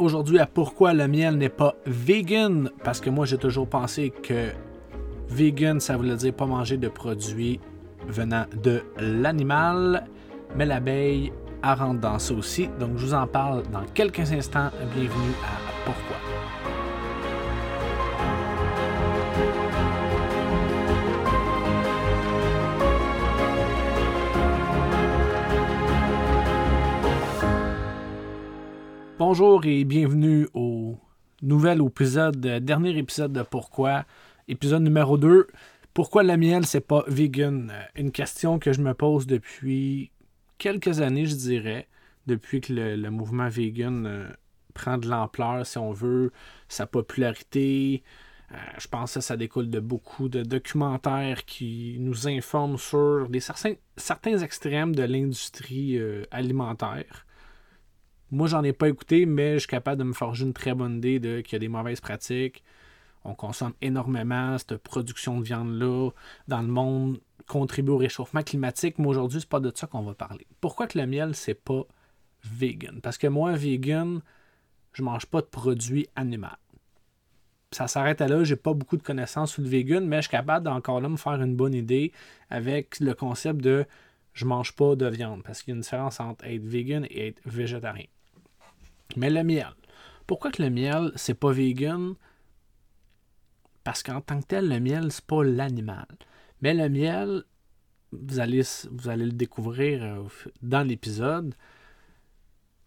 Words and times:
aujourd'hui 0.00 0.38
à 0.38 0.46
pourquoi 0.46 0.92
le 0.94 1.06
miel 1.06 1.36
n'est 1.36 1.48
pas 1.48 1.74
vegan. 1.86 2.70
Parce 2.82 3.00
que 3.00 3.10
moi, 3.10 3.26
j'ai 3.26 3.38
toujours 3.38 3.68
pensé 3.68 4.10
que 4.10 4.50
vegan, 5.28 5.80
ça 5.80 5.96
voulait 5.96 6.16
dire 6.16 6.34
pas 6.34 6.46
manger 6.46 6.76
de 6.76 6.88
produits 6.88 7.60
venant 8.08 8.46
de 8.62 8.82
l'animal. 8.98 10.04
Mais 10.56 10.66
l'abeille, 10.66 11.32
rentre 11.62 12.00
dans 12.00 12.18
ça 12.18 12.34
aussi. 12.34 12.68
Donc, 12.78 12.96
je 12.96 13.06
vous 13.06 13.14
en 13.14 13.26
parle 13.26 13.62
dans 13.72 13.84
quelques 13.94 14.32
instants. 14.32 14.70
Bienvenue 14.94 15.34
à 15.44 15.84
Pourquoi. 15.84 16.29
Bonjour 29.20 29.66
et 29.66 29.84
bienvenue 29.84 30.48
au 30.54 30.96
nouvel 31.42 31.82
épisode, 31.82 32.40
dernier 32.40 32.96
épisode 32.96 33.34
de 33.34 33.42
Pourquoi, 33.42 34.06
épisode 34.48 34.82
numéro 34.82 35.18
2. 35.18 35.46
Pourquoi 35.92 36.22
le 36.22 36.38
miel, 36.38 36.64
c'est 36.64 36.80
pas 36.80 37.04
vegan? 37.06 37.70
Une 37.96 38.12
question 38.12 38.58
que 38.58 38.72
je 38.72 38.80
me 38.80 38.94
pose 38.94 39.26
depuis 39.26 40.10
quelques 40.56 41.02
années, 41.02 41.26
je 41.26 41.34
dirais, 41.34 41.86
depuis 42.26 42.62
que 42.62 42.72
le, 42.72 43.10
mouvement 43.10 43.50
vegan 43.50 44.06
euh, 44.06 44.26
prend 44.72 44.96
de 44.96 45.06
l'ampleur, 45.06 45.66
si 45.66 45.76
on 45.76 45.92
veut, 45.92 46.32
sa 46.68 46.86
popularité. 46.86 48.02
Euh, 48.52 48.56
je 48.78 48.88
pense 48.88 49.12
que 49.12 49.20
ça 49.20 49.36
découle 49.36 49.68
de 49.68 49.80
beaucoup 49.80 50.30
de 50.30 50.42
documentaires 50.42 51.44
qui 51.44 51.98
nous 52.00 52.26
informent 52.26 52.78
sur 52.78 53.28
des 53.28 53.40
certains, 53.40 54.38
extrêmes 54.38 54.94
de 54.94 55.02
l'industrie 55.02 55.98
euh, 55.98 56.24
alimentaire. 56.30 57.26
Moi, 58.32 58.46
j'en 58.46 58.62
ai 58.62 58.72
pas 58.72 58.88
écouté, 58.88 59.26
mais 59.26 59.54
je 59.54 59.60
suis 59.60 59.68
capable 59.68 59.98
de 59.98 60.04
me 60.04 60.12
forger 60.12 60.44
une 60.44 60.52
très 60.52 60.74
bonne 60.74 60.98
idée 60.98 61.18
de 61.18 61.40
qu'il 61.40 61.54
y 61.54 61.56
a 61.56 61.58
des 61.58 61.68
mauvaises 61.68 62.00
pratiques. 62.00 62.62
On 63.24 63.34
consomme 63.34 63.74
énormément 63.82 64.56
cette 64.56 64.76
production 64.76 65.38
de 65.38 65.44
viande-là 65.44 66.10
dans 66.48 66.62
le 66.62 66.68
monde, 66.68 67.20
contribue 67.46 67.90
au 67.90 67.96
réchauffement 67.96 68.42
climatique. 68.42 68.98
Mais 68.98 69.08
aujourd'hui, 69.08 69.40
c'est 69.40 69.48
pas 69.48 69.60
de 69.60 69.72
ça 69.74 69.86
qu'on 69.86 70.02
va 70.02 70.14
parler. 70.14 70.46
Pourquoi 70.60 70.86
que 70.86 70.98
le 70.98 71.06
miel, 71.06 71.34
c'est 71.34 71.54
pas 71.54 71.82
vegan? 72.44 73.00
Parce 73.02 73.18
que 73.18 73.26
moi, 73.26 73.52
vegan, 73.52 74.22
je 74.92 75.02
mange 75.02 75.26
pas 75.26 75.40
de 75.40 75.46
produits 75.46 76.06
animaux. 76.14 76.46
Ça 77.72 77.88
s'arrête 77.88 78.20
à 78.20 78.28
là, 78.28 78.42
j'ai 78.42 78.56
pas 78.56 78.74
beaucoup 78.74 78.96
de 78.96 79.02
connaissances 79.02 79.52
sur 79.52 79.62
le 79.62 79.68
vegan, 79.68 80.06
mais 80.06 80.16
je 80.16 80.22
suis 80.22 80.30
capable 80.30 80.64
d'encore 80.64 81.00
là 81.00 81.08
me 81.08 81.16
faire 81.16 81.40
une 81.40 81.56
bonne 81.56 81.74
idée 81.74 82.12
avec 82.48 83.00
le 83.00 83.14
concept 83.14 83.60
de 83.60 83.86
je 84.32 84.44
mange 84.44 84.74
pas 84.74 84.96
de 84.96 85.06
viande. 85.06 85.42
Parce 85.42 85.62
qu'il 85.62 85.72
y 85.72 85.74
a 85.74 85.76
une 85.76 85.82
différence 85.82 86.20
entre 86.20 86.44
être 86.46 86.64
vegan 86.64 87.06
et 87.10 87.28
être 87.28 87.40
végétarien. 87.44 88.06
Mais 89.16 89.30
le 89.30 89.44
miel. 89.44 89.74
Pourquoi 90.26 90.50
que 90.50 90.62
le 90.62 90.70
miel, 90.70 91.12
c'est 91.16 91.34
pas 91.34 91.52
vegan? 91.52 92.14
Parce 93.84 94.02
qu'en 94.02 94.20
tant 94.20 94.40
que 94.40 94.46
tel, 94.46 94.68
le 94.68 94.78
miel, 94.78 95.10
c'est 95.10 95.24
pas 95.24 95.42
l'animal. 95.42 96.06
Mais 96.62 96.74
le 96.74 96.88
miel, 96.88 97.44
vous 98.12 98.40
allez, 98.40 98.62
le 99.04 99.32
découvrir 99.32 100.02
euh, 100.02 100.22
dans 100.62 100.86
l'épisode. 100.86 101.54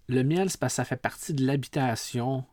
Le 0.07 0.23
miel, 0.23 0.49
c'est 0.49 0.59
parce 0.59 0.73
que 0.73 0.77
ça 0.77 0.85
fait 0.85 0.97
partie 0.97 1.33
de 1.33 1.45
l'habitation 1.45 2.45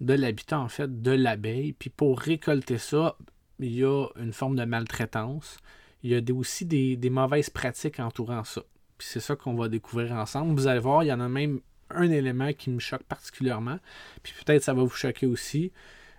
de 0.00 0.14
l'habitat, 0.14 0.58
en 0.58 0.68
fait, 0.68 1.00
de 1.00 1.12
l'abeille. 1.12 1.72
Puis 1.72 1.90
pour 1.90 2.18
récolter 2.18 2.78
ça, 2.78 3.16
il 3.60 3.72
y 3.72 3.84
a 3.84 4.06
une 4.16 4.32
forme 4.32 4.56
de 4.56 4.64
maltraitance. 4.64 5.58
Il 6.02 6.10
y 6.10 6.16
a 6.16 6.34
aussi 6.34 6.66
des, 6.66 6.96
des 6.96 7.10
mauvaises 7.10 7.50
pratiques 7.50 8.00
entourant 8.00 8.42
ça. 8.44 8.62
Puis 8.98 9.08
c'est 9.10 9.20
ça 9.20 9.36
qu'on 9.36 9.54
va 9.54 9.68
découvrir 9.68 10.12
ensemble. 10.12 10.54
Vous 10.54 10.66
allez 10.66 10.80
voir, 10.80 11.04
il 11.04 11.06
y 11.06 11.12
en 11.12 11.20
a 11.20 11.28
même 11.28 11.60
un 11.94 12.10
élément 12.10 12.52
qui 12.52 12.70
me 12.70 12.78
choque 12.78 13.04
particulièrement. 13.04 13.78
Puis 14.22 14.34
peut-être 14.44 14.62
ça 14.62 14.74
va 14.74 14.82
vous 14.82 14.90
choquer 14.90 15.26
aussi. 15.26 15.72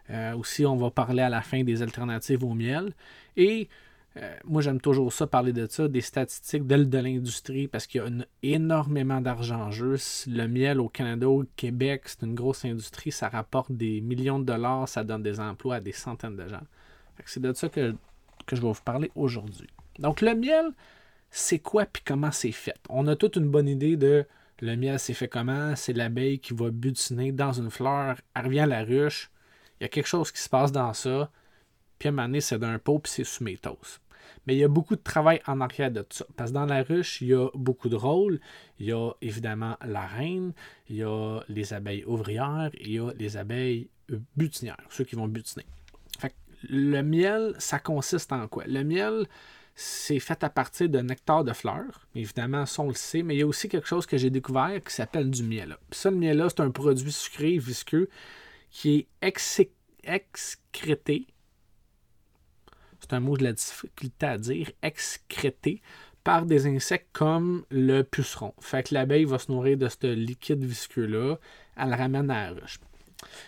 Euh, 0.10 0.36
aussi, 0.36 0.66
on 0.66 0.76
va 0.76 0.92
parler 0.92 1.22
à 1.22 1.30
la 1.30 1.42
fin 1.42 1.64
des 1.64 1.82
alternatives 1.82 2.44
au 2.44 2.54
miel. 2.54 2.94
Et 3.38 3.70
euh, 4.18 4.36
moi, 4.46 4.62
j'aime 4.62 4.80
toujours 4.80 5.12
ça, 5.12 5.26
parler 5.26 5.54
de 5.54 5.66
ça, 5.68 5.88
des 5.88 6.02
statistiques 6.02 6.68
de, 6.68 6.84
de 6.84 6.98
l'industrie, 6.98 7.68
parce 7.68 7.88
qu'il 7.88 8.02
y 8.02 8.04
a 8.04 8.10
énormément 8.44 9.22
d'argent 9.22 9.62
en 9.62 9.72
jeu. 9.72 9.96
Le 10.28 10.48
miel 10.48 10.80
au 10.80 10.90
Canada, 10.90 11.28
au 11.28 11.46
Québec, 11.56 12.04
c'est 12.06 12.22
une 12.22 12.36
grosse 12.36 12.66
industrie. 12.66 13.12
Ça 13.12 13.30
rapporte 13.30 13.72
des 13.72 14.02
millions 14.02 14.40
de 14.40 14.46
dollars, 14.46 14.88
ça 14.88 15.04
donne 15.04 15.24
des 15.24 15.40
emplois 15.40 15.76
à 15.76 15.80
des 15.80 15.94
centaines 15.94 16.36
de 16.36 16.48
gens. 16.48 16.62
C'est 17.26 17.42
de 17.42 17.54
ça 17.54 17.70
que, 17.70 17.96
que 18.46 18.56
je 18.56 18.62
vais 18.62 18.68
vous 18.68 18.84
parler 18.84 19.12
aujourd'hui. 19.16 19.68
Donc, 20.00 20.22
le 20.22 20.36
miel, 20.36 20.72
c'est 21.32 21.60
quoi 21.60 21.86
puis 21.86 22.04
comment 22.06 22.32
c'est 22.32 22.52
fait? 22.52 22.76
On 22.90 23.08
a 23.08 23.16
toute 23.16 23.38
une 23.38 23.50
bonne 23.50 23.68
idée 23.68 23.98
de 23.98 24.26
le 24.64 24.76
miel, 24.78 24.98
c'est 24.98 25.14
fait 25.14 25.28
comment? 25.28 25.76
C'est 25.76 25.94
l'abeille 25.94 26.40
qui 26.40 26.54
va 26.54 26.72
butiner 26.72 27.32
dans 27.32 27.52
une 27.52 27.70
fleur, 27.70 28.16
elle 28.34 28.46
revient 28.46 28.62
à 28.62 28.66
la 28.66 28.84
ruche, 28.84 29.30
il 29.80 29.84
y 29.84 29.86
a 29.86 29.90
quelque 29.90 30.08
chose 30.08 30.32
qui 30.32 30.42
se 30.42 30.50
passe 30.50 30.72
dans 30.72 30.94
ça, 30.94 31.30
puis 32.00 32.08
à 32.08 32.12
un 32.12 32.16
moment 32.16 32.28
donné, 32.28 32.42
c'est 32.42 32.60
d'un 32.60 32.80
pot, 32.80 33.00
puis 33.00 33.12
c'est 33.12 33.24
sous. 33.24 33.44
Mais 34.46 34.56
il 34.56 34.58
y 34.58 34.64
a 34.64 34.68
beaucoup 34.68 34.96
de 34.96 35.02
travail 35.02 35.42
en 35.48 35.60
arrière 35.62 35.92
de 35.92 36.06
ça. 36.10 36.26
Parce 36.36 36.52
que 36.52 36.56
dans 36.56 36.66
la 36.66 36.84
ruche, 36.84 37.22
il 37.22 37.28
y 37.28 37.34
a 37.34 37.50
beaucoup 37.54 37.90
de 37.90 37.96
rôles. 37.96 38.40
Il 38.80 38.86
y 38.86 38.92
a 38.92 39.12
évidemment 39.22 39.78
la 39.86 40.06
reine, 40.06 40.54
il 40.90 40.98
y 40.98 41.04
a 41.04 41.40
les 41.48 41.74
abeilles 41.74 42.04
ouvrières, 42.06 42.72
il 42.80 42.92
y 42.92 43.00
a 43.00 43.12
les 43.18 43.38
abeilles 43.38 43.90
butinières, 44.36 44.78
ceux 44.90 45.04
qui 45.04 45.16
vont 45.16 45.28
butiner. 45.28 45.66
Le 46.70 47.02
miel, 47.02 47.56
ça 47.60 47.80
consiste 47.80 48.32
en 48.32 48.48
quoi? 48.48 48.64
Le 48.66 48.84
miel, 48.84 49.28
c'est 49.76 50.20
fait 50.20 50.44
à 50.44 50.50
partir 50.50 50.90
de 50.90 51.00
nectar 51.00 51.44
de 51.44 51.54
fleurs. 51.54 52.08
Évidemment, 52.16 52.66
ça, 52.66 52.84
on 52.84 52.90
le 52.90 52.94
sait, 52.94 53.24
mais 53.24 53.36
il 53.36 53.40
y 53.40 53.42
a 53.42 53.48
aussi 53.48 53.70
quelque 53.70 53.88
chose 53.88 54.06
que 54.06 54.18
j'ai 54.18 54.30
découvert 54.30 54.80
qui 54.84 54.94
s'appelle 54.94 55.32
du 55.32 55.44
miel. 55.44 55.78
Ça, 55.92 56.12
le 56.12 56.18
miel, 56.18 56.44
c'est 56.48 56.62
un 56.62 56.72
produit 56.72 57.12
sucré, 57.12 57.58
visqueux, 57.58 58.10
qui 58.70 59.08
est 59.22 59.36
excrété. 60.08 61.28
C'est 63.00 63.14
un 63.14 63.20
mot 63.20 63.36
de 63.36 63.44
la 63.44 63.54
difficulté 63.54 64.26
à 64.26 64.38
dire, 64.38 64.72
excrété 64.82 65.82
par 66.24 66.46
des 66.46 66.68
insectes 66.68 67.10
comme 67.12 67.66
le 67.70 68.04
puceron. 68.04 68.54
Fait 68.60 68.88
que 68.88 68.94
l'abeille 68.94 69.26
va 69.26 69.40
se 69.40 69.52
nourrir 69.52 69.78
de 69.78 69.90
ce 69.90 70.08
liquide 70.14 70.64
visqueux-là, 70.64 71.38
elle 71.76 71.90
le 71.90 71.96
ramène 71.96 72.32
à 72.32 72.52
la 72.52 72.62
ruche. 72.62 72.80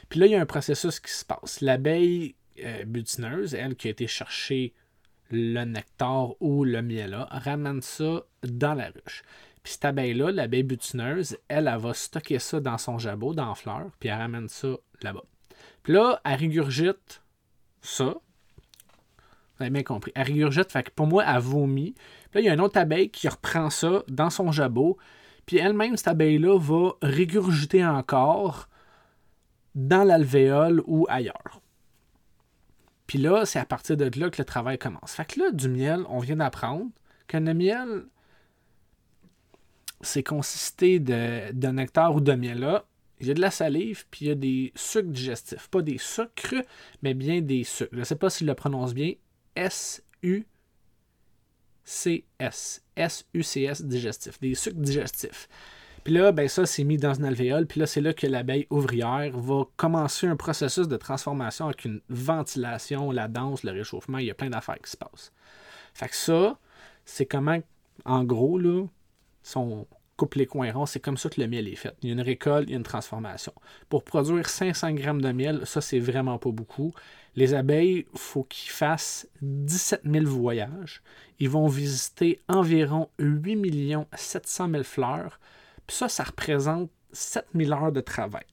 Puis 0.09 0.19
là, 0.19 0.25
il 0.25 0.31
y 0.34 0.36
a 0.36 0.42
un 0.42 0.46
processus 0.46 1.00
qui 1.00 1.12
se 1.12 1.24
passe. 1.24 1.62
L'abeille 1.62 2.36
euh, 2.63 2.84
butineuse, 2.86 3.53
elle 3.53 3.75
qui 3.75 3.88
a 3.88 3.92
été 3.92 4.07
chercher 4.07 4.74
le 5.31 5.63
nectar 5.63 6.41
ou 6.41 6.63
le 6.63 6.81
miel 6.81 7.25
ramène 7.30 7.81
ça 7.81 8.24
dans 8.44 8.74
la 8.74 8.88
ruche. 8.88 9.24
Puis 9.63 9.74
cette 9.74 9.86
abeille-là, 9.86 10.31
l'abeille 10.31 10.63
butineuse, 10.63 11.38
elle, 11.47 11.68
elle, 11.68 11.80
va 11.80 11.94
stocker 11.94 12.38
ça 12.38 12.59
dans 12.59 12.78
son 12.78 13.00
jabot, 13.00 13.34
dans 13.34 13.47
la 13.50 13.56
fleur, 13.56 13.90
puis 14.00 14.09
elle 14.09 14.19
ramène 14.19 14.47
ça 14.47 14.68
là-bas. 15.02 15.24
Puis 15.81 15.94
là, 15.94 16.22
elle 16.24 16.36
régurgite 16.36 17.24
ça. 17.81 18.16
Vous 19.58 19.63
avez 19.63 19.72
bien 19.72 19.84
compris. 19.84 20.12
Elle 20.13 20.28
régurgite, 20.28 20.72
fait 20.72 20.84
que 20.84 20.91
pour 20.91 21.08
moi, 21.08 21.24
elle 21.28 21.40
vomit. 21.40 21.94
Puis 22.30 22.36
là, 22.36 22.42
il 22.42 22.46
y 22.46 22.50
a 22.50 22.53
une 22.53 22.62
autre 22.62 22.78
abeille 22.78 23.09
qui 23.09 23.28
reprend 23.28 23.69
ça 23.69 24.03
dans 24.07 24.30
son 24.30 24.52
jabot. 24.52 24.97
Puis 25.46 25.57
elle-même, 25.57 25.97
cette 25.97 26.09
abeille-là, 26.09 26.59
va 26.59 26.92
régurgiter 27.02 27.86
encore 27.86 28.68
dans 29.74 30.03
l'alvéole 30.03 30.84
ou 30.86 31.06
ailleurs. 31.09 31.62
Puis 33.07 33.19
là, 33.19 33.45
c'est 33.45 33.59
à 33.59 33.66
partir 33.66 33.97
de 33.97 34.05
là 34.19 34.29
que 34.29 34.41
le 34.41 34.45
travail 34.45 34.77
commence. 34.77 35.13
Fait 35.13 35.25
que 35.25 35.39
là, 35.39 35.51
du 35.51 35.69
miel, 35.69 36.03
on 36.09 36.19
vient 36.19 36.38
d'apprendre 36.38 36.89
que 37.27 37.38
le 37.38 37.53
miel, 37.53 38.05
c'est 40.01 40.23
consisté 40.23 40.99
de, 40.99 41.51
nectar 41.69 42.15
ou 42.15 42.21
de 42.21 42.33
miel 42.33 42.59
là. 42.59 42.85
Il 43.19 43.27
y 43.27 43.31
a 43.31 43.33
de 43.33 43.41
la 43.41 43.51
salive, 43.51 44.05
puis 44.11 44.25
il 44.25 44.27
y 44.27 44.31
a 44.31 44.35
des 44.35 44.73
sucres 44.75 45.09
digestifs. 45.09 45.69
Pas 45.69 45.81
des 45.81 45.97
sucres, 45.97 46.63
mais 47.01 47.13
bien 47.13 47.41
des 47.41 47.63
sucres. 47.63 47.91
Je 47.94 47.99
ne 47.99 48.03
sais 48.03 48.17
pas 48.17 48.29
s'il 48.29 48.45
le 48.47 48.55
prononce 48.55 48.94
bien. 48.94 49.13
S-U-C-S. 49.55 50.44
S-U-C-S 52.97 53.81
digestif. 53.83 54.38
Des 54.41 54.53
sucres 54.53 54.79
digestifs. 54.79 55.47
Puis 56.05 56.13
là, 56.13 56.31
ben 56.31 56.47
ça, 56.47 56.67
c'est 56.67 56.83
mis 56.83 56.97
dans 56.97 57.16
une 57.16 57.25
alvéole. 57.25 57.66
Puis 57.66 57.79
là, 57.79 57.88
c'est 57.88 57.99
là 57.99 58.13
que 58.13 58.27
l'abeille 58.27 58.67
ouvrière 58.69 59.35
va 59.38 59.63
commencer 59.75 60.27
un 60.27 60.35
processus 60.35 60.88
de 60.88 60.97
transformation 60.97 61.65
avec 61.65 61.83
une 61.83 62.00
ventilation, 62.09 63.12
la 63.12 63.27
danse, 63.27 63.63
le 63.63 63.71
réchauffement. 63.71 64.19
Il 64.19 64.27
y 64.27 64.31
a 64.31 64.35
plein 64.35 64.51
d'affaires 64.51 64.77
qui 64.77 64.91
se 64.91 64.97
passent. 64.97 65.33
Fait 65.95 66.07
que 66.07 66.15
ça, 66.15 66.59
c'est 67.06 67.25
comment, 67.25 67.57
en 68.06 68.24
gros, 68.24 68.59
là, 68.59 68.85
son 69.41 69.88
coupe 70.15 70.35
les 70.35 70.45
coins 70.45 70.71
ronds, 70.71 70.85
c'est 70.85 71.00
comme 71.00 71.18
ça 71.18 71.27
que 71.27 71.41
le 71.41 71.47
miel 71.47 71.68
est 71.68 71.75
fait. 71.75 71.95
Il 72.03 72.09
y 72.09 72.12
a 72.12 72.13
une 72.13 72.21
récolte, 72.21 72.69
il 72.69 72.71
y 72.71 72.75
a 72.75 72.77
une 72.77 72.83
transformation. 72.83 73.53
Pour 73.89 74.03
produire 74.03 74.47
500 74.47 74.94
grammes 74.94 75.21
de 75.24 75.31
miel, 75.31 75.62
ça, 75.65 75.81
c'est 75.81 76.00
vraiment 76.00 76.38
pas 76.38 76.51
beaucoup. 76.51 76.94
Les 77.35 77.56
abeilles, 77.56 78.06
il 78.13 78.19
faut 78.19 78.44
qu'ils 78.44 78.71
fassent 78.71 79.27
17 79.41 80.01
000 80.06 80.25
voyages. 80.25 81.01
Ils 81.39 81.50
vont 81.50 81.68
visiter 81.68 82.39
environ 82.47 83.09
8 83.18 84.06
700 84.13 84.69
000 84.69 84.83
fleurs. 84.83 85.39
Puis 85.87 85.97
ça, 85.97 86.09
ça 86.09 86.23
représente 86.23 86.89
7000 87.11 87.73
heures 87.73 87.91
de 87.91 88.01
travail. 88.01 88.45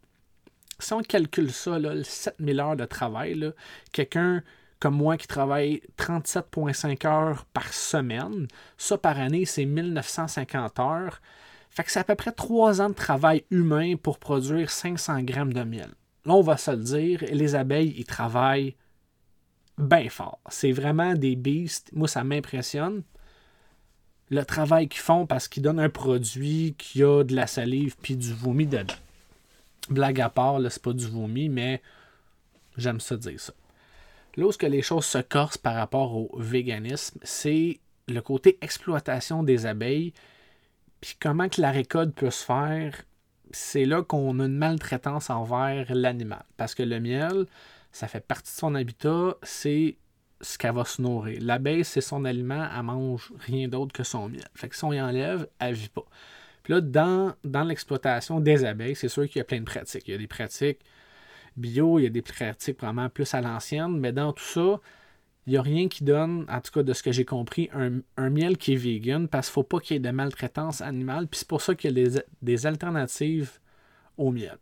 Si 0.79 0.93
on 0.93 1.03
calcule 1.03 1.53
ça, 1.53 1.79
là, 1.79 2.03
7000 2.03 2.61
heures 2.61 2.77
de 2.77 2.85
travail, 2.85 3.53
quelqu'un 3.93 4.43
comme 4.81 4.97
moi 4.97 5.17
qui 5.17 5.29
travaille 5.29 5.81
37,5 5.97 7.07
heures 7.07 7.45
par 7.53 7.73
semaine, 7.73 8.49
ça 8.77 8.99
par 8.99 9.17
année, 9.21 9.45
c'est 9.45 9.65
1950 9.65 10.81
heures. 10.81 11.21
Fait 11.71 11.85
que 11.85 11.93
c'est 11.93 12.01
à 12.01 12.05
peu 12.05 12.17
près 12.17 12.33
3 12.33 12.81
ans 12.81 12.89
de 12.89 12.95
travail 12.95 13.45
humain 13.51 13.95
pour 13.95 14.19
produire 14.19 14.71
500 14.71 15.23
grammes 15.23 15.53
de 15.53 15.63
miel. 15.63 15.91
Là, 16.25 16.35
on 16.35 16.43
va 16.43 16.57
se 16.57 16.73
le 16.73 16.79
dire, 16.79 17.25
les 17.31 17.55
abeilles, 17.55 17.95
ils 17.97 18.05
travaillent 18.05 18.75
bien 19.79 20.09
fort. 20.09 20.41
C'est 20.51 20.73
vraiment 20.73 21.15
des 21.15 21.37
beasts. 21.37 21.91
Moi, 21.93 22.09
ça 22.09 22.25
m'impressionne. 22.25 23.03
Le 24.33 24.47
travail 24.47 24.89
qu'ils 24.89 25.03
font 25.03 25.27
parce 25.27 25.47
qu'ils 25.47 25.63
donnent 25.63 25.79
un 25.79 25.91
produit 25.91 26.75
qui 26.79 27.05
a 27.05 27.23
de 27.23 27.37
la 27.37 27.47
salive 27.47 27.97
puis 28.01 28.17
du 28.17 28.33
vomi 28.33 28.67
dedans. 28.67 28.95
Blague 29.91 30.23
à 30.23 30.31
part, 30.31 30.59
là, 30.59 30.71
c'est 30.71 30.81
pas 30.81 30.95
du 30.95 31.07
vomi, 31.07 31.51
mais 31.51 31.83
j'aime 32.79 32.99
ça 32.99 33.19
dire 33.19 33.39
ça. 33.39 33.53
Là 34.39 34.47
où 34.47 34.53
les 34.63 34.81
choses 34.81 35.05
se 35.05 35.19
corsent 35.19 35.59
par 35.59 35.75
rapport 35.75 36.17
au 36.17 36.31
véganisme, 36.39 37.21
c'est 37.23 37.79
le 38.09 38.23
côté 38.23 38.57
exploitation 38.63 39.43
des 39.43 39.67
abeilles, 39.67 40.15
puis 41.03 41.15
comment 41.21 41.51
que 41.51 41.61
la 41.61 41.71
récolte 41.71 42.15
peut 42.15 42.31
se 42.31 42.43
faire. 42.43 43.03
C'est 43.51 43.85
là 43.85 44.03
qu'on 44.03 44.41
a 44.41 44.47
une 44.47 44.57
maltraitance 44.57 45.29
envers 45.29 45.95
l'animal. 45.95 46.45
Parce 46.57 46.75
que 46.75 46.83
le 46.83 47.01
miel, 47.01 47.45
ça 47.93 48.09
fait 48.09 48.27
partie 48.27 48.55
de 48.55 48.59
son 48.59 48.75
habitat, 48.75 49.37
c'est 49.43 49.97
ce 50.43 50.59
qu'elle 50.59 50.75
va 50.75 50.85
se 50.85 51.01
nourrir. 51.01 51.39
L'abeille, 51.41 51.85
c'est 51.85 52.01
son 52.01 52.25
aliment, 52.25 52.69
elle 52.77 52.83
mange 52.83 53.33
rien 53.39 53.69
d'autre 53.69 53.93
que 53.93 54.03
son 54.03 54.29
miel. 54.29 54.49
Fait 54.55 54.69
que 54.69 54.77
si 54.77 54.85
on 54.85 54.93
y 54.93 55.01
enlève, 55.01 55.47
elle 55.59 55.75
vit 55.75 55.89
pas. 55.89 56.05
Puis 56.63 56.75
là, 56.75 56.81
dans, 56.81 57.35
dans 57.45 57.65
l'exploitation 57.65 58.41
des 58.41 58.65
abeilles, 58.65 58.97
c'est 58.97 59.09
sûr 59.09 59.27
qu'il 59.29 59.39
y 59.39 59.41
a 59.41 59.45
plein 59.45 59.61
de 59.61 59.65
pratiques. 59.65 60.07
Il 60.07 60.13
y 60.13 60.15
a 60.15 60.19
des 60.19 60.27
pratiques 60.27 60.81
bio, 61.57 61.99
il 61.99 62.05
y 62.05 62.07
a 62.07 62.11
des 62.11 62.23
pratiques 62.23 62.81
vraiment 62.81 63.09
plus 63.09 63.33
à 63.35 63.41
l'ancienne, 63.41 63.99
mais 63.99 64.13
dans 64.13 64.33
tout 64.33 64.45
ça, 64.45 64.81
il 65.47 65.53
n'y 65.53 65.57
a 65.57 65.63
rien 65.63 65.89
qui 65.89 66.05
donne, 66.05 66.47
en 66.49 66.61
tout 66.61 66.71
cas 66.71 66.83
de 66.83 66.93
ce 66.93 67.03
que 67.03 67.11
j'ai 67.11 67.25
compris, 67.25 67.69
un, 67.73 68.31
miel 68.31 68.57
qui 68.57 68.75
est 68.75 68.77
vegan 68.77 69.27
parce 69.27 69.49
qu'il 69.49 69.53
ne 69.53 69.55
faut 69.55 69.63
pas 69.65 69.81
qu'il 69.81 69.95
y 69.95 69.97
ait 69.97 70.01
de 70.01 70.11
maltraitance 70.11 70.81
animale. 70.81 71.27
Puis 71.27 71.41
c'est 71.41 71.49
pour 71.49 71.61
ça 71.61 71.75
qu'il 71.75 71.99
y 71.99 72.17
a 72.17 72.23
des, 72.43 72.67
alternatives 72.67 73.59
au 74.17 74.31
miel. 74.31 74.57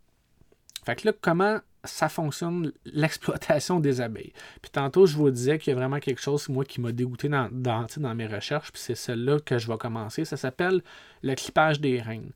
Fait 0.85 0.95
que 0.95 1.07
là, 1.07 1.13
comment 1.19 1.59
ça 1.83 2.09
fonctionne 2.09 2.71
l'exploitation 2.85 3.79
des 3.79 4.01
abeilles? 4.01 4.33
Puis 4.61 4.71
tantôt, 4.71 5.05
je 5.05 5.15
vous 5.15 5.29
disais 5.31 5.57
qu'il 5.59 5.71
y 5.71 5.75
a 5.75 5.79
vraiment 5.79 5.99
quelque 5.99 6.21
chose, 6.21 6.47
moi, 6.49 6.65
qui 6.65 6.81
m'a 6.81 6.91
dégoûté 6.91 7.29
dans, 7.29 7.49
dans, 7.51 7.85
dans 7.97 8.15
mes 8.15 8.27
recherches. 8.27 8.71
Puis 8.71 8.81
c'est 8.81 8.95
celle-là 8.95 9.39
que 9.39 9.57
je 9.57 9.67
vais 9.67 9.77
commencer. 9.77 10.25
Ça 10.25 10.37
s'appelle 10.37 10.81
le 11.23 11.35
clipage 11.35 11.79
des 11.79 12.01
reines. 12.01 12.31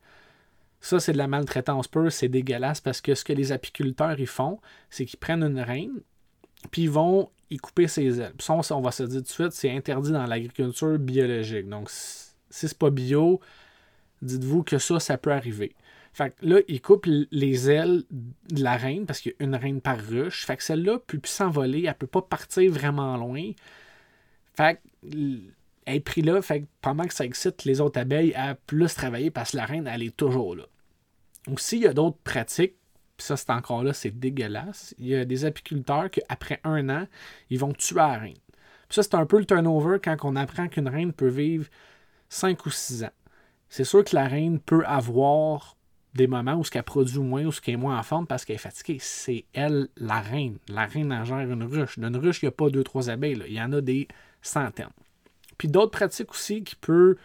Ça, 0.81 0.99
c'est 0.99 1.13
de 1.13 1.17
la 1.17 1.27
maltraitance 1.27 1.87
pure, 1.87 2.11
c'est 2.11 2.27
dégueulasse 2.27 2.79
parce 2.79 3.01
que 3.01 3.15
ce 3.15 3.23
que 3.23 3.33
les 3.33 3.51
apiculteurs 3.51 4.19
ils 4.19 4.27
font, 4.27 4.59
c'est 4.91 5.05
qu'ils 5.05 5.17
prennent 5.17 5.41
une 5.41 5.59
reine, 5.59 6.01
puis 6.69 6.83
ils 6.83 6.91
vont 6.91 7.31
y 7.49 7.57
couper 7.57 7.87
ses 7.87 8.21
ailes. 8.21 8.33
Puis 8.37 8.45
ça, 8.45 8.75
on 8.75 8.81
va 8.81 8.91
se 8.91 9.01
dire 9.01 9.21
tout 9.21 9.23
de 9.23 9.27
suite, 9.27 9.51
c'est 9.53 9.71
interdit 9.71 10.11
dans 10.11 10.27
l'agriculture 10.27 10.99
biologique. 10.99 11.67
Donc, 11.67 11.89
si 11.89 12.33
c'est 12.49 12.77
pas 12.77 12.91
bio, 12.91 13.41
dites-vous 14.21 14.63
que 14.63 14.77
ça, 14.77 14.99
ça 14.99 15.17
peut 15.17 15.31
arriver. 15.31 15.75
Fait 16.13 16.29
que 16.29 16.45
là, 16.45 16.61
ils 16.67 16.81
coupent 16.81 17.07
les 17.31 17.69
ailes 17.69 18.03
de 18.49 18.63
la 18.63 18.77
reine 18.77 19.05
parce 19.05 19.19
qu'il 19.19 19.35
y 19.37 19.43
a 19.43 19.45
une 19.45 19.55
reine 19.55 19.81
par 19.81 19.99
ruche. 19.99 20.45
Fait 20.45 20.55
que 20.55 20.63
celle-là 20.63 20.99
peut 20.99 21.19
plus 21.19 21.31
s'envoler, 21.31 21.85
elle 21.87 21.95
peut 21.95 22.07
pas 22.07 22.21
partir 22.21 22.71
vraiment 22.71 23.17
loin. 23.17 23.51
Fait 24.55 24.75
que 24.75 25.09
elle 25.85 25.95
est 25.95 25.99
pris 25.99 26.21
là, 26.21 26.41
fait 26.41 26.61
que 26.61 26.65
pendant 26.81 27.05
que 27.05 27.13
ça 27.13 27.25
excite 27.25 27.63
les 27.63 27.79
autres 27.79 27.99
abeilles 27.99 28.33
à 28.33 28.55
plus 28.55 28.93
travailler 28.93 29.29
parce 29.29 29.51
que 29.51 29.57
la 29.57 29.65
reine, 29.65 29.87
elle 29.87 30.03
est 30.03 30.15
toujours 30.15 30.55
là. 30.55 30.63
Aussi, 31.51 31.77
il 31.77 31.83
y 31.83 31.87
a 31.87 31.93
d'autres 31.93 32.17
pratiques, 32.23 32.75
puis 33.17 33.25
ça, 33.25 33.37
c'est 33.37 33.51
encore 33.51 33.83
là, 33.83 33.93
c'est 33.93 34.11
dégueulasse. 34.11 34.95
Il 34.97 35.07
y 35.07 35.15
a 35.15 35.25
des 35.25 35.45
apiculteurs 35.45 36.09
qu'après 36.09 36.59
un 36.63 36.89
an, 36.89 37.07
ils 37.49 37.59
vont 37.59 37.71
tuer 37.71 37.97
la 37.97 38.17
reine. 38.17 38.37
Ça, 38.89 39.03
c'est 39.03 39.15
un 39.15 39.25
peu 39.25 39.37
le 39.37 39.45
turnover 39.45 39.97
quand 40.03 40.17
on 40.23 40.35
apprend 40.35 40.67
qu'une 40.67 40.89
reine 40.89 41.13
peut 41.13 41.27
vivre 41.27 41.67
5 42.29 42.65
ou 42.65 42.71
6 42.71 43.03
ans. 43.03 43.11
C'est 43.69 43.83
sûr 43.83 44.03
que 44.03 44.15
la 44.15 44.27
reine 44.27 44.59
peut 44.59 44.83
avoir 44.85 45.75
des 46.13 46.27
moments 46.27 46.55
où 46.55 46.63
ce 46.63 46.71
qu'elle 46.71 46.83
produit 46.83 47.19
moins 47.19 47.43
ou 47.45 47.51
ce 47.51 47.59
qu'elle 47.59 47.73
est 47.75 47.77
moins 47.77 47.99
en 47.99 48.03
forme 48.03 48.25
parce 48.25 48.45
qu'elle 48.45 48.55
est 48.55 48.59
fatiguée. 48.59 48.97
C'est 49.01 49.45
elle, 49.53 49.89
la 49.97 50.21
reine. 50.21 50.57
La 50.69 50.85
reine 50.85 51.11
en 51.11 51.25
gère 51.25 51.39
une 51.39 51.63
ruche. 51.63 51.99
D'une 51.99 52.15
ruche, 52.15 52.41
il 52.41 52.45
n'y 52.45 52.49
a 52.49 52.51
pas 52.51 52.69
deux, 52.69 52.83
trois 52.83 53.09
abeilles. 53.09 53.41
Il 53.47 53.53
y 53.53 53.61
en 53.61 53.73
a 53.73 53.81
des 53.81 54.07
centaines. 54.41 54.87
Puis 55.57 55.67
d'autres 55.67 55.91
pratiques 55.91 56.31
aussi 56.31 56.63
qui 56.63 56.75
peuvent 56.75 57.15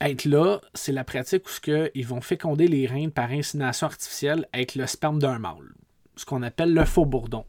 être 0.00 0.24
là, 0.24 0.60
c'est 0.72 0.92
la 0.92 1.04
pratique 1.04 1.46
où 1.46 1.70
ils 1.94 2.06
vont 2.06 2.22
féconder 2.22 2.66
les 2.66 2.86
reines 2.86 3.10
par 3.10 3.30
insémination 3.30 3.86
artificielle 3.86 4.48
avec 4.52 4.74
le 4.74 4.86
sperme 4.86 5.18
d'un 5.18 5.38
mâle. 5.38 5.74
Ce 6.16 6.24
qu'on 6.24 6.42
appelle 6.42 6.72
le 6.72 6.84
faux 6.84 7.04
bourdon. 7.04 7.44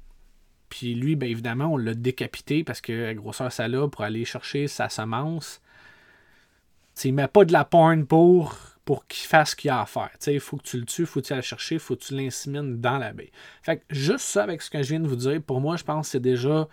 Puis 0.69 0.95
lui, 0.95 1.15
bien 1.15 1.29
évidemment, 1.29 1.73
on 1.73 1.77
l'a 1.77 1.93
décapité 1.93 2.63
parce 2.63 2.81
que 2.81 2.91
la 2.91 3.13
grosseur 3.13 3.51
ça 3.51 3.67
l'a 3.67 3.87
pour 3.87 4.01
aller 4.01 4.25
chercher 4.25 4.67
sa 4.67 4.89
semence. 4.89 5.61
Il 7.03 7.13
met 7.13 7.27
pas 7.27 7.45
de 7.45 7.53
la 7.53 7.65
porn 7.65 8.05
pour, 8.05 8.55
pour 8.85 9.07
qu'il 9.07 9.27
fasse 9.27 9.51
ce 9.51 9.55
qu'il 9.55 9.69
a 9.69 9.81
à 9.81 9.85
faire. 9.85 10.09
Il 10.27 10.39
faut 10.39 10.57
que 10.57 10.63
tu 10.63 10.77
le 10.77 10.85
tues, 10.85 11.01
il 11.01 11.07
faut 11.07 11.21
que 11.21 11.27
tu 11.27 11.33
ailles 11.33 11.39
le 11.39 11.43
chercher, 11.43 11.75
il 11.75 11.79
faut 11.79 11.95
que 11.95 12.03
tu 12.03 12.15
l'insémines 12.15 12.79
dans 12.79 12.97
la 12.97 13.13
baie. 13.13 13.31
Fait 13.61 13.77
que 13.77 13.83
juste 13.89 14.25
ça 14.25 14.43
avec 14.43 14.61
ce 14.61 14.69
que 14.69 14.81
je 14.81 14.89
viens 14.89 14.99
de 14.99 15.07
vous 15.07 15.15
dire, 15.15 15.41
pour 15.41 15.61
moi, 15.61 15.77
je 15.77 15.83
pense 15.83 16.07
que 16.07 16.11
c'est 16.11 16.19
déjà. 16.19 16.67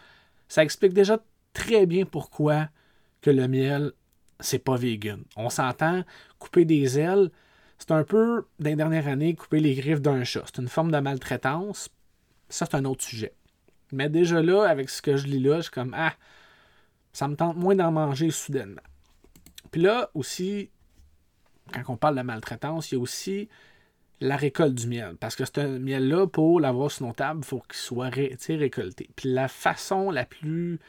Ça 0.48 0.62
explique 0.62 0.92
déjà 0.92 1.18
très 1.52 1.86
bien 1.86 2.04
pourquoi 2.04 2.68
que 3.20 3.30
le 3.30 3.48
miel, 3.48 3.92
c'est 4.40 4.58
pas 4.58 4.76
vegan. 4.76 5.22
On 5.36 5.50
s'entend, 5.50 6.04
couper 6.38 6.64
des 6.64 6.98
ailes, 6.98 7.30
c'est 7.78 7.92
un 7.92 8.04
peu, 8.04 8.46
dans 8.58 8.70
les 8.70 8.76
dernières 8.76 9.08
années, 9.08 9.34
couper 9.34 9.60
les 9.60 9.74
griffes 9.74 10.00
d'un 10.00 10.24
chat. 10.24 10.42
C'est 10.46 10.60
une 10.60 10.68
forme 10.68 10.90
de 10.90 10.98
maltraitance. 10.98 11.90
Ça, 12.48 12.66
c'est 12.66 12.76
un 12.76 12.84
autre 12.84 13.04
sujet. 13.04 13.34
Mais 13.92 14.08
déjà 14.08 14.42
là, 14.42 14.64
avec 14.64 14.90
ce 14.90 15.00
que 15.00 15.16
je 15.16 15.26
lis 15.26 15.40
là, 15.40 15.56
je 15.56 15.62
suis 15.62 15.70
comme, 15.70 15.94
ah, 15.96 16.14
ça 17.12 17.28
me 17.28 17.36
tente 17.36 17.56
moins 17.56 17.74
d'en 17.74 17.92
manger 17.92 18.30
soudainement. 18.30 18.82
Puis 19.70 19.82
là 19.82 20.10
aussi, 20.14 20.70
quand 21.72 21.82
on 21.92 21.96
parle 21.96 22.16
de 22.16 22.22
maltraitance, 22.22 22.90
il 22.90 22.94
y 22.94 22.98
a 22.98 23.00
aussi 23.00 23.48
la 24.20 24.36
récolte 24.36 24.74
du 24.74 24.86
miel. 24.88 25.16
Parce 25.18 25.36
que 25.36 25.44
ce 25.44 25.78
miel-là, 25.78 26.26
pour 26.26 26.60
l'avoir 26.60 26.90
sur 26.90 27.06
nos 27.06 27.12
tables, 27.12 27.40
il 27.42 27.46
faut 27.46 27.60
qu'il 27.60 27.76
soit 27.76 28.08
récolté. 28.08 29.08
Puis 29.14 29.32
la 29.32 29.48
façon 29.48 30.10
la 30.10 30.24
plus 30.24 30.80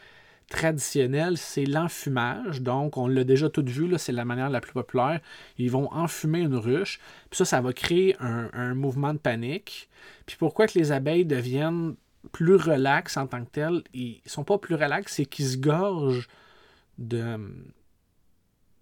traditionnel, 0.49 1.37
c'est 1.37 1.65
l'enfumage. 1.65 2.61
Donc, 2.61 2.97
on 2.97 3.07
l'a 3.07 3.23
déjà 3.23 3.49
tout 3.49 3.63
vu, 3.65 3.93
c'est 3.97 4.11
la 4.11 4.25
manière 4.25 4.49
la 4.49 4.61
plus 4.61 4.73
populaire. 4.73 5.21
Ils 5.57 5.69
vont 5.69 5.91
enfumer 5.93 6.39
une 6.39 6.55
ruche. 6.55 6.99
Puis 7.29 7.37
ça, 7.37 7.45
ça 7.45 7.61
va 7.61 7.71
créer 7.71 8.15
un, 8.19 8.73
mouvement 8.73 9.13
de 9.13 9.19
panique. 9.19 9.89
Puis 10.25 10.37
pourquoi 10.37 10.67
que 10.67 10.77
les 10.77 10.91
abeilles 10.91 11.25
deviennent 11.25 11.95
plus 12.31 12.55
relaxes 12.55 13.15
en 13.17 13.27
tant 13.27 13.45
que 13.45 13.51
telles? 13.51 13.83
Ils 13.93 14.21
sont 14.25 14.43
pas 14.43 14.57
plus 14.57 14.75
relax, 14.75 15.13
c'est 15.13 15.25
qu'ils 15.25 15.45
se 15.45 15.57
gorgent 15.57 16.27
de, 16.97 17.37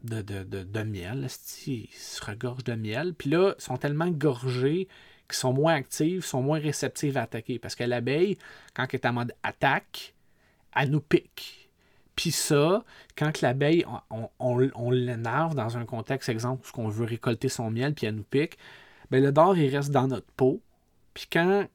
de, 0.04 0.22
de, 0.22 0.84
miel. 0.84 1.28
Ils 1.66 1.90
se 1.92 2.24
regorgent 2.24 2.64
de 2.64 2.74
miel. 2.74 3.14
Puis 3.14 3.30
là, 3.30 3.54
ils 3.58 3.62
sont 3.62 3.78
tellement 3.78 4.10
gorgés 4.10 4.88
qu'ils 5.28 5.38
sont 5.38 5.54
moins 5.54 5.76
actifs, 5.76 6.26
sont 6.26 6.42
moins 6.42 6.60
réceptifs 6.60 7.16
à 7.18 7.24
attaquer. 7.24 7.60
Parce 7.60 7.76
que 7.76 7.84
l'abeille, 7.84 8.38
quand 8.74 8.86
elle 8.90 9.00
est 9.00 9.06
en 9.06 9.14
mode 9.14 9.34
attaque, 9.44 10.14
elle 10.76 10.92
nous 10.92 11.02
pique. 11.02 11.70
Puis 12.16 12.32
ça, 12.32 12.84
quand 13.16 13.42
l'abeille, 13.42 13.86
on, 14.40 14.90
l'énerve 14.90 15.54
dans 15.54 15.78
un 15.78 15.86
contexte, 15.86 16.30
exemple, 16.30 16.68
où 16.76 16.82
on 16.82 16.90
veut 16.90 17.06
récolter 17.06 17.48
son 17.48 17.70
miel, 17.70 17.94
puis 17.94 18.08
elle 18.08 18.16
nous 18.16 18.24
pique, 18.24 18.58
ben 19.12 19.24
le 19.24 19.32
dard, 19.32 19.56
il 19.58 19.74
reste 19.76 19.92
dans 19.92 20.08
notre 20.08 20.32
peau. 20.36 20.62
Puis 21.14 21.28
quand 21.32 21.68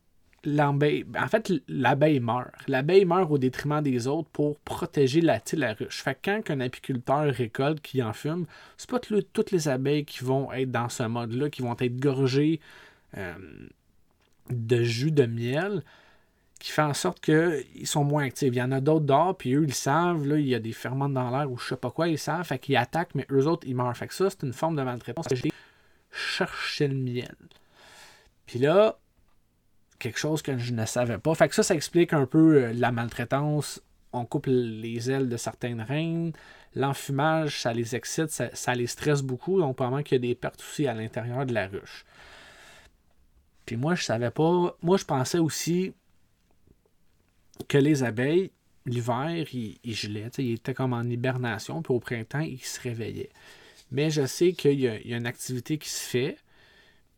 l'abeille, 0.44 1.04
en 1.18 1.28
fait, 1.28 1.52
l'abeille 1.68 2.20
meurt. 2.20 2.50
L'abeille 2.68 3.04
meurt 3.04 3.30
au 3.30 3.38
détriment 3.38 3.82
des 3.82 4.06
autres 4.06 4.28
pour 4.30 4.58
protéger 4.61 5.20
la, 5.20 5.40
la 5.54 5.75
ruche. 5.75 6.02
Fait 6.02 6.14
que 6.14 6.30
quand 6.30 6.50
un 6.50 6.61
apiculteur 6.61 7.32
récolte, 7.32 7.80
qui 7.80 8.02
en 8.02 8.12
fume, 8.12 8.46
c'est 8.76 8.90
pas 8.90 8.99
toutes 8.99 9.50
les 9.50 9.68
abeilles 9.68 10.04
qui 10.04 10.25
vont 10.25 10.52
être 10.52 10.70
dans 10.70 10.88
ce 10.88 11.04
mode-là, 11.04 11.50
qui 11.50 11.62
vont 11.62 11.76
être 11.78 11.96
gorgées 11.99 12.61
euh, 13.16 13.34
de 14.50 14.82
jus 14.82 15.12
de 15.12 15.26
miel 15.26 15.82
qui 16.62 16.70
fait 16.70 16.82
en 16.82 16.94
sorte 16.94 17.20
qu'ils 17.20 17.88
sont 17.88 18.04
moins 18.04 18.22
actifs. 18.22 18.50
Il 18.52 18.58
y 18.58 18.62
en 18.62 18.70
a 18.70 18.80
d'autres 18.80 19.04
dehors, 19.04 19.37
puis 19.37 19.52
eux, 19.54 19.64
ils 19.64 19.75
savent, 19.75 20.25
là, 20.28 20.38
il 20.38 20.46
y 20.46 20.54
a 20.54 20.61
des 20.61 20.72
ferments 20.72 21.08
dans 21.08 21.28
l'air 21.37 21.50
ou 21.50 21.58
je 21.58 21.70
sais 21.70 21.76
pas 21.76 21.90
quoi, 21.90 22.06
ils 22.06 22.20
savent, 22.20 22.46
fait 22.46 22.61
qu'ils 22.61 22.76
attaquent, 22.76 23.16
mais 23.16 23.26
eux 23.32 23.49
autres, 23.49 23.66
ils 23.66 23.75
meurent. 23.75 23.96
Fait 23.96 24.06
que 24.06 24.14
ça, 24.14 24.30
c'est 24.30 24.44
une 24.44 24.52
forme 24.52 24.76
de 24.76 24.82
maltraitance. 24.82 25.26
J'ai 25.32 25.50
cherché 26.12 26.87
le 26.87 26.94
miel. 26.94 27.34
Puis 28.46 28.61
là, 28.61 28.96
quelque 30.02 30.18
chose 30.18 30.42
que 30.42 30.59
je 30.59 30.73
ne 30.73 30.85
savais 30.85 31.18
pas. 31.18 31.35
Fait 31.35 31.49
que 31.49 31.54
ça, 31.54 31.62
ça 31.62 31.75
explique 31.75 32.12
un 32.12 32.26
peu 32.26 32.56
euh, 32.56 32.73
la 32.73 32.90
maltraitance. 32.90 33.80
On 34.12 34.26
coupe 34.26 34.47
les 34.49 35.11
ailes 35.11 35.28
de 35.28 35.37
certaines 35.37 35.80
reines. 35.80 36.32
L'enfumage, 36.75 37.61
ça 37.61 37.73
les 37.73 37.94
excite, 37.94 38.30
ça, 38.30 38.75
les 38.75 38.87
stresse 38.88 39.23
beaucoup. 39.23 39.61
Donc, 39.61 39.76
probablement 39.76 40.02
qu'il 40.02 40.16
y 40.16 40.18
a 40.18 40.28
des 40.28 40.35
pertes 40.35 40.61
aussi 40.61 40.87
à 40.87 40.94
l'intérieur 40.94 41.47
de 41.47 41.54
la 41.54 41.68
ruche. 41.68 42.04
Puis 43.64 43.76
moi, 43.76 43.94
je 43.94 44.02
savais 44.02 44.30
pas. 44.30 44.76
Moi, 44.82 44.97
je 44.97 45.04
pensais 45.04 45.38
aussi 45.38 45.94
que 47.68 47.78
les 47.78 48.02
abeilles, 48.02 48.50
l'hiver, 48.87 49.47
ils, 49.52 49.78
gelaient, 49.94 50.30
ils 50.38 50.54
étaient 50.54 50.75
comme 50.75 50.94
en 50.94 51.04
hibernation, 51.04 51.80
puis 51.80 51.94
au 51.94 52.00
printemps, 52.00 52.40
ils 52.40 52.59
se 52.59 52.80
réveillaient. 52.80 53.30
Mais 53.92 54.11
je 54.11 54.26
sais 54.26 54.52
qu'il 54.52 54.80
y, 54.80 54.88
a 54.88 55.16
une 55.16 55.26
activité 55.26 55.78
qui 55.78 55.90
se 55.90 56.00
fait, 56.00 56.38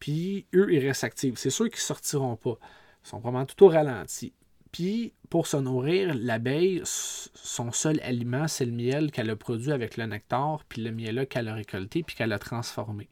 puis 0.04 0.44
eux, 0.54 0.70
ils 0.70 0.86
restent 0.86 1.04
actifs. 1.04 1.38
C'est 1.38 1.48
sûr 1.48 1.64
qu'ils 1.64 1.76
ne 1.76 1.80
sortiront 1.80 2.36
pas. 2.36 2.58
Ils 3.02 3.08
sont 3.08 3.20
vraiment 3.20 3.46
tout 3.46 3.64
au 3.64 3.68
ralenti. 3.68 4.34
Puis, 4.70 5.14
pour 5.30 5.46
se 5.46 5.56
nourrir, 5.56 6.14
l'abeille, 6.14 6.82
son 6.84 7.72
seul 7.72 7.98
aliment, 8.02 8.46
c'est 8.46 8.66
le 8.66 8.72
miel 8.72 9.10
qu'elle 9.10 9.30
a 9.30 9.36
produit 9.36 9.72
avec 9.72 9.96
le 9.96 10.04
nectar, 10.04 10.62
puis 10.68 10.82
le 10.82 10.90
miel 10.90 11.26
qu'elle 11.26 11.48
a 11.48 11.54
récolté, 11.54 12.02
puis 12.02 12.14
qu'elle 12.14 12.34
a 12.34 12.38
transformé. 12.38 13.08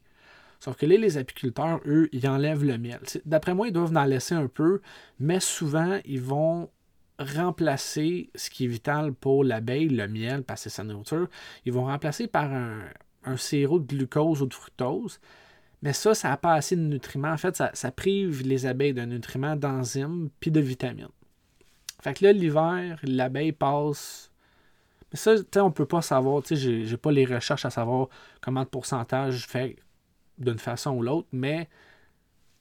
Sauf 0.59 0.75
que 0.75 0.85
là, 0.85 0.95
les 0.95 1.17
apiculteurs, 1.17 1.81
eux, 1.87 2.09
ils 2.11 2.27
enlèvent 2.27 2.63
le 2.63 2.77
miel. 2.77 2.99
D'après 3.25 3.55
moi, 3.55 3.69
ils 3.69 3.73
doivent 3.73 3.97
en 3.97 4.05
laisser 4.05 4.35
un 4.35 4.47
peu, 4.47 4.79
mais 5.19 5.39
souvent, 5.39 5.99
ils 6.05 6.21
vont 6.21 6.69
remplacer 7.17 8.29
ce 8.35 8.51
qui 8.51 8.65
est 8.65 8.67
vital 8.67 9.13
pour 9.13 9.43
l'abeille, 9.43 9.89
le 9.89 10.07
miel, 10.07 10.43
parce 10.43 10.65
que 10.65 10.69
c'est 10.69 10.75
sa 10.75 10.83
nourriture. 10.83 11.27
Ils 11.65 11.73
vont 11.73 11.85
remplacer 11.85 12.27
par 12.27 12.53
un, 12.53 12.81
un 13.23 13.37
sirop 13.37 13.79
de 13.79 13.87
glucose 13.87 14.43
ou 14.43 14.45
de 14.45 14.53
fructose. 14.53 15.19
Mais 15.83 15.91
ça, 15.91 16.15
ça 16.15 16.29
n'a 16.29 16.37
pas 16.37 16.53
assez 16.53 16.77
de 16.77 16.81
nutriments. 16.81 17.33
En 17.33 17.37
fait, 17.37 17.57
ça, 17.57 17.69
ça 17.73 17.91
prive 17.91 18.47
les 18.47 18.65
abeilles 18.65 18.93
de 18.93 19.01
nutriments, 19.01 19.57
d'enzymes, 19.57 20.29
puis 20.39 20.49
de 20.49 20.61
vitamines. 20.61 21.09
Fait 22.01 22.13
que 22.13 22.23
là, 22.23 22.31
l'hiver, 22.31 22.99
l'abeille 23.03 23.51
passe. 23.51 24.31
Mais 25.11 25.17
ça, 25.17 25.35
tu 25.37 25.45
sais, 25.53 25.59
on 25.59 25.71
peut 25.71 25.85
pas 25.85 26.01
savoir. 26.01 26.41
Tu 26.41 26.55
sais, 26.55 26.97
pas 26.97 27.11
les 27.11 27.25
recherches 27.25 27.65
à 27.65 27.69
savoir 27.69 28.07
comment 28.39 28.63
de 28.63 28.69
pourcentage 28.69 29.45
fait 29.45 29.75
d'une 30.37 30.57
façon 30.57 30.91
ou 30.91 31.01
l'autre, 31.01 31.27
mais 31.33 31.67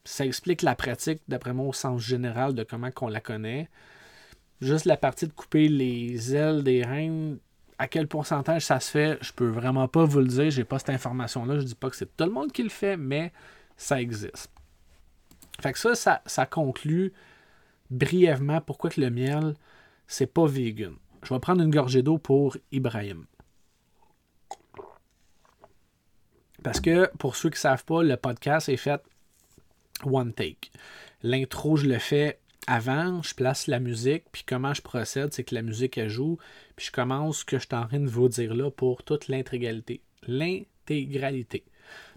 ça 0.04 0.26
explique 0.26 0.62
la 0.62 0.74
pratique, 0.74 1.22
d'après 1.28 1.52
moi, 1.52 1.66
au 1.68 1.72
sens 1.72 2.02
général 2.02 2.54
de 2.54 2.64
comment 2.64 2.90
qu'on 2.90 3.08
la 3.08 3.20
connaît. 3.20 3.70
Juste 4.60 4.84
la 4.84 4.96
partie 4.96 5.28
de 5.28 5.32
couper 5.32 5.68
les 5.68 6.34
ailes 6.34 6.64
des 6.64 6.82
reines, 6.82 7.38
à 7.82 7.88
quel 7.88 8.06
pourcentage 8.06 8.64
ça 8.64 8.78
se 8.78 8.92
fait, 8.92 9.18
je 9.22 9.32
peux 9.32 9.48
vraiment 9.48 9.88
pas 9.88 10.04
vous 10.04 10.20
le 10.20 10.28
dire. 10.28 10.52
J'ai 10.52 10.62
pas 10.62 10.78
cette 10.78 10.90
information-là. 10.90 11.58
Je 11.58 11.64
dis 11.64 11.74
pas 11.74 11.90
que 11.90 11.96
c'est 11.96 12.16
tout 12.16 12.24
le 12.24 12.30
monde 12.30 12.52
qui 12.52 12.62
le 12.62 12.68
fait, 12.68 12.96
mais 12.96 13.32
ça 13.76 14.00
existe. 14.00 14.52
Fait 15.60 15.72
que 15.72 15.78
ça, 15.80 16.22
ça, 16.24 16.46
conclut 16.46 17.12
brièvement 17.90 18.60
pourquoi 18.60 18.88
que 18.88 19.00
le 19.00 19.10
miel, 19.10 19.54
c'est 20.06 20.32
pas 20.32 20.46
vegan. 20.46 20.94
Je 21.24 21.34
vais 21.34 21.40
prendre 21.40 21.60
une 21.60 21.72
gorgée 21.72 22.04
d'eau 22.04 22.18
pour 22.18 22.56
Ibrahim. 22.70 23.24
Parce 26.62 26.78
que 26.78 27.10
pour 27.18 27.34
ceux 27.34 27.50
qui 27.50 27.56
ne 27.56 27.62
savent 27.62 27.84
pas, 27.84 28.04
le 28.04 28.16
podcast 28.16 28.68
est 28.68 28.76
fait 28.76 29.02
one 30.04 30.32
take. 30.32 30.70
L'intro, 31.24 31.74
je 31.74 31.88
le 31.88 31.98
fais 31.98 32.38
avant, 32.66 33.22
je 33.22 33.34
place 33.34 33.66
la 33.66 33.80
musique, 33.80 34.24
puis 34.30 34.44
comment 34.46 34.72
je 34.72 34.82
procède, 34.82 35.32
c'est 35.32 35.44
que 35.44 35.54
la 35.54 35.62
musique 35.62 35.98
elle 35.98 36.08
joue, 36.08 36.38
puis 36.76 36.86
je 36.86 36.92
commence 36.92 37.38
ce 37.38 37.44
que 37.44 37.58
je 37.58 37.66
suis 37.66 37.74
en 37.74 37.86
train 37.86 38.00
de 38.00 38.08
vous 38.08 38.28
dire 38.28 38.54
là 38.54 38.70
pour 38.70 39.02
toute 39.02 39.28
l'intégralité. 39.28 40.00
L'intégralité. 40.26 41.64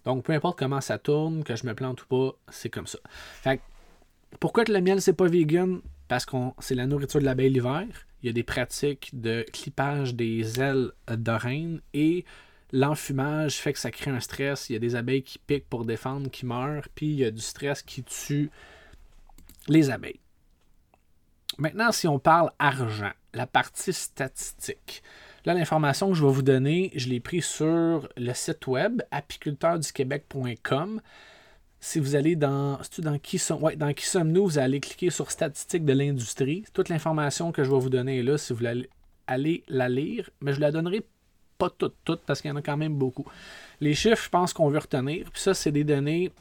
Donc 0.05 0.25
peu 0.25 0.33
importe 0.33 0.59
comment 0.59 0.81
ça 0.81 0.99
tourne, 0.99 1.43
que 1.43 1.55
je 1.55 1.65
me 1.65 1.73
plante 1.73 2.03
ou 2.03 2.05
pas, 2.07 2.37
c'est 2.49 2.69
comme 2.69 2.87
ça. 2.87 2.99
Pourquoi 4.39 4.65
que 4.65 4.71
le 4.71 4.81
miel, 4.81 5.01
c'est 5.01 5.13
pas 5.13 5.27
vegan? 5.27 5.81
Parce 6.07 6.25
que 6.25 6.37
c'est 6.59 6.75
la 6.75 6.85
nourriture 6.85 7.19
de 7.19 7.25
l'abeille 7.25 7.49
l'hiver. 7.49 7.87
Il 8.21 8.27
y 8.27 8.29
a 8.29 8.33
des 8.33 8.43
pratiques 8.43 9.09
de 9.13 9.43
clippage 9.51 10.13
des 10.13 10.59
ailes 10.59 10.91
de 11.07 11.79
et 11.93 12.25
l'enfumage 12.71 13.55
fait 13.55 13.73
que 13.73 13.79
ça 13.79 13.91
crée 13.91 14.11
un 14.11 14.19
stress. 14.19 14.69
Il 14.69 14.73
y 14.73 14.75
a 14.75 14.79
des 14.79 14.95
abeilles 14.95 15.23
qui 15.23 15.39
piquent 15.39 15.69
pour 15.69 15.85
défendre, 15.85 16.29
qui 16.29 16.45
meurent, 16.45 16.87
puis 16.93 17.07
il 17.07 17.15
y 17.15 17.25
a 17.25 17.31
du 17.31 17.41
stress 17.41 17.81
qui 17.81 18.03
tue 18.03 18.51
les 19.67 19.89
abeilles. 19.89 20.19
Maintenant, 21.57 21.91
si 21.91 22.07
on 22.07 22.19
parle 22.19 22.51
argent, 22.59 23.11
la 23.33 23.47
partie 23.47 23.93
statistique. 23.93 25.03
Là, 25.45 25.53
l'information 25.53 26.09
que 26.09 26.15
je 26.15 26.25
vais 26.25 26.31
vous 26.31 26.41
donner, 26.41 26.91
je 26.95 27.07
l'ai 27.07 27.19
pris 27.19 27.41
sur 27.41 28.09
le 28.17 28.33
site 28.33 28.67
web 28.67 29.01
apiculteurduquebec.com 29.11 31.01
si 31.85 31.99
vous 31.99 32.15
allez 32.15 32.35
dans, 32.35 32.79
dans 32.97 33.19
qui, 33.19 33.37
sommes, 33.37 33.75
dans 33.75 33.93
qui 33.93 34.07
sommes-nous, 34.07 34.43
vous 34.43 34.57
allez 34.57 34.79
cliquer 34.79 35.11
sur 35.11 35.29
statistiques 35.29 35.85
de 35.85 35.93
l'industrie. 35.93 36.65
Toute 36.73 36.89
l'information 36.89 37.51
que 37.51 37.63
je 37.63 37.69
vais 37.69 37.77
vous 37.77 37.91
donner 37.91 38.19
est 38.19 38.23
là 38.23 38.39
si 38.39 38.53
vous 38.53 38.57
voulez 38.57 38.89
aller 39.27 39.63
la 39.67 39.87
lire, 39.87 40.27
mais 40.41 40.53
je 40.53 40.61
la 40.61 40.71
donnerai 40.71 41.05
pas 41.59 41.69
toute, 41.69 41.93
toute 42.03 42.21
parce 42.21 42.41
qu'il 42.41 42.49
y 42.49 42.51
en 42.51 42.55
a 42.55 42.63
quand 42.63 42.75
même 42.75 42.95
beaucoup. 42.95 43.25
Les 43.81 43.93
chiffres, 43.93 44.23
je 44.23 44.29
pense 44.29 44.51
qu'on 44.51 44.69
veut 44.69 44.79
retenir. 44.79 45.29
Puis 45.31 45.41
ça, 45.41 45.53
c'est 45.53 45.71
des 45.71 45.83
données 45.83 46.31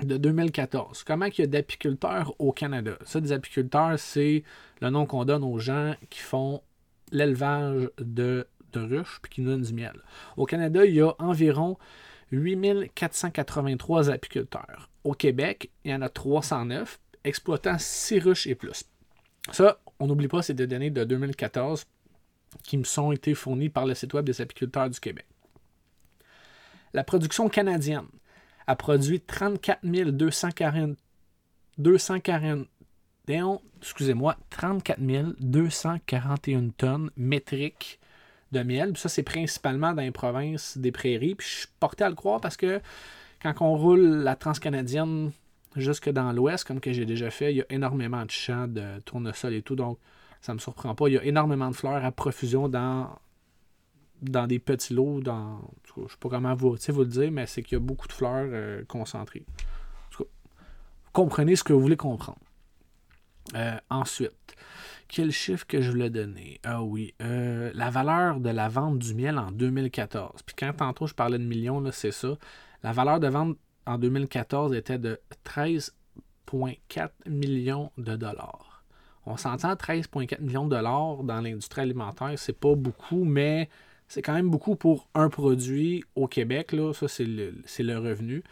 de 0.00 0.16
2014. 0.16 1.04
Comment 1.04 1.26
il 1.26 1.38
y 1.38 1.42
a 1.42 1.46
d'apiculteurs 1.46 2.34
au 2.38 2.52
Canada? 2.52 2.96
Ça, 3.04 3.20
des 3.20 3.32
apiculteurs, 3.32 3.98
c'est 3.98 4.42
le 4.80 4.90
nom 4.90 5.06
qu'on 5.06 5.24
donne 5.24 5.44
aux 5.44 5.58
gens 5.58 5.94
qui 6.10 6.20
font 6.20 6.62
l'élevage 7.10 7.90
de, 7.98 8.46
ruches 8.74 9.20
puis 9.22 9.30
qui 9.30 9.40
nous 9.42 9.50
donnent 9.50 9.62
du 9.62 9.74
miel. 9.74 10.00
Au 10.36 10.46
Canada, 10.46 10.84
il 10.84 10.94
y 10.94 11.00
a 11.00 11.14
environ 11.18 11.78
8483 12.30 14.10
apiculteurs. 14.10 14.88
Au 15.04 15.12
Québec, 15.12 15.70
il 15.84 15.90
y 15.90 15.94
en 15.94 16.00
a 16.02 16.08
309, 16.08 16.98
exploitant 17.24 17.76
6 17.78 18.18
ruches 18.20 18.46
et 18.46 18.54
plus. 18.54 18.84
Ça, 19.50 19.78
on 19.98 20.06
n'oublie 20.06 20.28
pas, 20.28 20.42
c'est 20.42 20.54
des 20.54 20.66
données 20.66 20.90
de 20.90 21.04
2014 21.04 21.84
qui 22.62 22.78
me 22.78 22.84
sont 22.84 23.12
été 23.12 23.34
fournies 23.34 23.68
par 23.68 23.86
le 23.86 23.94
site 23.94 24.14
web 24.14 24.24
des 24.24 24.40
apiculteurs 24.40 24.88
du 24.88 25.00
Québec. 25.00 25.26
La 26.94 27.04
production 27.04 27.48
canadienne 27.48 28.06
a 28.66 28.76
produit 28.76 29.20
34 29.20 29.84
240, 29.84 30.96
240 31.78 32.66
excusez-moi, 33.80 34.36
34 34.50 35.00
241 35.40 36.68
tonnes 36.76 37.10
métriques 37.16 38.00
de 38.52 38.62
miel. 38.62 38.96
ça, 38.96 39.08
c'est 39.08 39.22
principalement 39.22 39.94
dans 39.94 40.02
les 40.02 40.10
provinces 40.10 40.76
des 40.76 40.92
prairies. 40.92 41.34
Puis 41.34 41.48
je 41.48 41.54
suis 41.60 41.68
porté 41.80 42.04
à 42.04 42.08
le 42.08 42.14
croire 42.14 42.40
parce 42.40 42.56
que 42.56 42.80
quand 43.42 43.54
on 43.60 43.76
roule 43.76 44.22
la 44.22 44.36
transcanadienne 44.36 45.32
jusque 45.74 46.10
dans 46.10 46.32
l'ouest, 46.32 46.64
comme 46.64 46.80
que 46.80 46.92
j'ai 46.92 47.06
déjà 47.06 47.30
fait, 47.30 47.52
il 47.52 47.56
y 47.58 47.60
a 47.62 47.66
énormément 47.70 48.24
de 48.24 48.30
champs 48.30 48.68
de 48.68 49.00
tournesol 49.04 49.54
et 49.54 49.62
tout. 49.62 49.74
Donc, 49.74 49.98
ça 50.40 50.52
ne 50.52 50.56
me 50.56 50.60
surprend 50.60 50.94
pas. 50.94 51.08
Il 51.08 51.14
y 51.14 51.18
a 51.18 51.24
énormément 51.24 51.70
de 51.70 51.74
fleurs 51.74 52.04
à 52.04 52.12
profusion 52.12 52.68
dans, 52.68 53.08
dans 54.22 54.46
des 54.46 54.58
petits 54.58 54.94
lots. 54.94 55.20
Dans, 55.20 55.60
je 55.94 56.02
ne 56.02 56.08
sais 56.08 56.16
pas 56.18 56.28
comment 56.28 56.54
vous, 56.54 56.76
vous 56.88 57.00
le 57.00 57.06
dire, 57.06 57.30
mais 57.30 57.46
c'est 57.46 57.62
qu'il 57.62 57.76
y 57.76 57.80
a 57.80 57.84
beaucoup 57.84 58.08
de 58.08 58.12
fleurs 58.12 58.48
euh, 58.50 58.84
concentrées. 58.86 59.44
comprenez 61.12 61.56
ce 61.56 61.64
que 61.64 61.72
vous 61.72 61.80
voulez 61.80 61.96
comprendre. 61.96 62.38
Euh, 63.54 63.76
ensuite, 63.90 64.54
quel 65.08 65.30
chiffre 65.30 65.66
que 65.66 65.82
je 65.82 65.90
voulais 65.90 66.10
donner? 66.10 66.60
Ah 66.62 66.82
oui, 66.82 67.14
euh, 67.20 67.70
la 67.74 67.90
valeur 67.90 68.40
de 68.40 68.48
la 68.48 68.68
vente 68.68 68.98
du 68.98 69.14
miel 69.14 69.38
en 69.38 69.50
2014. 69.50 70.42
Puis 70.46 70.56
quand 70.58 70.72
tantôt 70.72 71.06
je 71.06 71.14
parlais 71.14 71.38
de 71.38 71.44
millions, 71.44 71.84
c'est 71.92 72.12
ça. 72.12 72.38
La 72.82 72.92
valeur 72.92 73.20
de 73.20 73.28
vente 73.28 73.58
en 73.84 73.98
2014 73.98 74.72
était 74.74 74.98
de 74.98 75.20
13,4 75.44 77.10
millions 77.26 77.90
de 77.98 78.16
dollars. 78.16 78.84
On 79.26 79.36
s'entend 79.36 79.74
13,4 79.74 80.40
millions 80.40 80.64
de 80.64 80.70
dollars 80.70 81.22
dans 81.24 81.40
l'industrie 81.40 81.82
alimentaire, 81.82 82.32
c'est 82.36 82.58
pas 82.58 82.74
beaucoup, 82.74 83.24
mais 83.24 83.68
c'est 84.12 84.20
quand 84.20 84.34
même 84.34 84.50
beaucoup 84.50 84.76
pour 84.76 85.08
un 85.14 85.30
produit 85.30 86.04
au 86.16 86.26
Québec. 86.28 86.72
Là, 86.72 86.92
ça, 86.92 87.08
c'est 87.08 87.24
le, 87.24 87.98
revenu. 87.98 88.44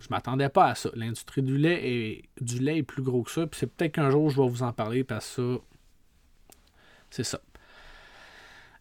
Je 0.00 0.08
m'attendais 0.10 0.48
pas 0.48 0.70
à 0.70 0.74
ça. 0.74 0.90
L'industrie 0.96 1.40
du 1.40 1.56
lait 1.56 1.80
est, 1.80 2.24
du 2.40 2.58
lait 2.58 2.82
plus 2.82 3.04
gros 3.04 3.22
que 3.22 3.30
ça. 3.30 3.46
Puis 3.46 3.60
c'est 3.60 3.68
peut-être 3.68 3.92
qu'un 3.92 4.10
jour 4.10 4.28
je 4.28 4.42
vais 4.42 4.48
vous 4.48 4.64
en 4.64 4.72
parler 4.72 5.04
parce 5.04 5.36
que 5.36 5.60
c'est 7.10 7.22
ça. 7.22 7.40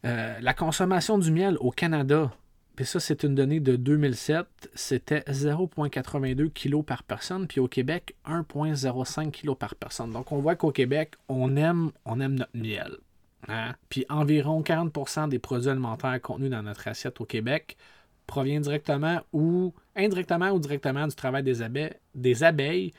Euh, 0.06 0.40
la 0.42 0.56
consommation 0.56 1.20
du 1.20 1.32
miel 1.32 1.56
au 1.60 1.70
Canada, 1.70 2.32
puis 2.76 2.88
ça 2.88 3.00
c'est 3.00 3.22
une 3.22 3.36
donnée 3.36 3.60
de 3.60 3.76
2007, 3.76 4.72
c'était 4.74 5.20
0,82 5.28 6.50
kg 6.50 6.82
par 6.84 7.04
personne, 7.04 7.46
puis 7.46 7.60
au 7.60 7.68
Québec 7.68 8.16
1,05 8.26 9.30
kg 9.30 9.54
par 9.54 9.76
personne. 9.76 10.10
Donc 10.10 10.32
on 10.32 10.40
voit 10.40 10.56
qu'au 10.56 10.72
Québec, 10.72 11.14
on 11.28 11.56
aime, 11.58 11.92
on 12.06 12.20
aime 12.20 12.34
notre 12.34 12.58
miel. 12.58 12.98
Hein? 13.48 13.74
Puis 13.90 14.06
environ 14.10 14.62
40% 14.62 15.30
des 15.30 15.40
produits 15.40 15.70
alimentaires 15.70 16.22
contenus 16.22 16.52
dans 16.52 16.64
notre 16.64 16.88
assiette 16.88 17.22
au 17.22 17.26
Québec 17.26 17.78
provient 18.28 18.60
directement 18.60 19.22
ou 19.34 19.74
indirectement 19.96 20.52
ou 20.52 20.60
directement 20.60 21.08
du 21.08 21.16
travail 21.16 21.44
des 21.44 22.44
abeilles, 22.44 22.94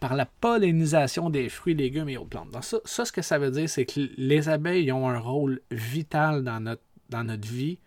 par 0.00 0.14
la 0.14 0.26
pollinisation 0.26 1.30
des 1.30 1.48
fruits, 1.48 1.74
légumes 1.74 2.08
et 2.08 2.16
autres 2.16 2.28
plantes. 2.28 2.50
Donc 2.52 2.64
ça, 2.64 3.04
ce 3.04 3.12
que 3.12 3.22
ça 3.22 3.38
veut 3.38 3.50
dire, 3.50 3.68
c'est 3.68 3.84
que 3.84 4.08
les 4.16 4.48
abeilles 4.48 4.92
ont 4.92 5.08
un 5.08 5.18
rôle 5.18 5.60
vital 5.70 6.44
dans 6.44 6.60
notre, 6.60 7.48
vie. 7.48 7.80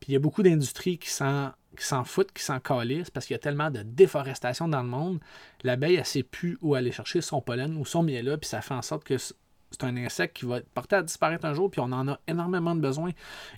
Puis 0.00 0.10
il 0.10 0.12
y 0.12 0.16
a 0.16 0.18
beaucoup 0.18 0.42
d'industries 0.42 0.98
qui 0.98 1.08
s'en, 1.08 1.52
qui 1.76 1.84
s'en 1.84 2.04
foutent, 2.04 2.32
qui 2.32 2.42
s'en 2.42 2.60
calissent 2.60 3.10
parce 3.10 3.26
qu'il 3.26 3.34
y 3.34 3.36
a 3.36 3.40
tellement 3.40 3.70
de 3.70 3.82
déforestation 3.82 4.68
dans 4.68 4.82
le 4.82 4.88
monde. 4.88 5.20
L'abeille, 5.62 5.94
elle 5.94 6.00
ne 6.00 6.04
sait 6.04 6.22
plus 6.22 6.58
où 6.60 6.74
aller 6.74 6.92
chercher 6.92 7.22
son 7.22 7.40
pollen 7.40 7.76
ou 7.76 7.86
son 7.86 8.02
miel 8.02 8.26
là, 8.26 8.36
puis 8.36 8.48
ça 8.48 8.60
fait 8.60 8.74
en 8.74 8.82
sorte 8.82 9.04
que 9.04 9.16
c'est 9.70 9.84
un 9.84 9.96
insecte 9.96 10.36
qui 10.36 10.46
va 10.46 10.58
être 10.58 10.68
porté 10.70 10.96
à 10.96 11.02
disparaître 11.02 11.44
un 11.44 11.54
jour, 11.54 11.70
puis 11.70 11.80
on 11.80 11.92
en 11.92 12.08
a 12.08 12.18
énormément 12.26 12.74
de 12.74 12.80
besoin. 12.80 13.10